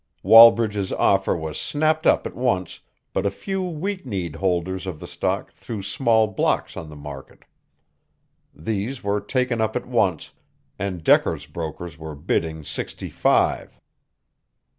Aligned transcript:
Wallbridge's 0.23 0.91
offer 0.93 1.37
was 1.37 1.61
snapped 1.61 2.07
up 2.07 2.25
at 2.25 2.33
once, 2.35 2.79
but 3.13 3.27
a 3.27 3.29
few 3.29 3.61
weak 3.61 4.03
kneed 4.03 4.37
holders 4.37 4.87
of 4.87 4.99
the 4.99 5.05
stock 5.05 5.51
threw 5.51 5.83
small 5.83 6.25
blocks 6.25 6.75
on 6.75 6.89
the 6.89 6.95
market. 6.95 7.45
These 8.51 9.03
were 9.03 9.21
taken 9.21 9.61
up 9.61 9.75
at 9.75 9.85
once, 9.85 10.31
and 10.79 11.03
Decker's 11.03 11.45
brokers 11.45 11.99
were 11.99 12.15
bidding 12.15 12.63
sixty 12.63 13.09
five. 13.11 13.79